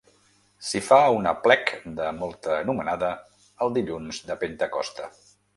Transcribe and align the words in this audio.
S'hi 0.67 0.79
fa 0.85 0.97
un 1.17 1.29
aplec 1.31 1.69
de 2.01 2.07
molta 2.21 2.57
anomenada 2.63 3.13
el 3.67 3.73
dilluns 3.79 4.23
de 4.31 4.43
Pentecosta. 4.47 5.13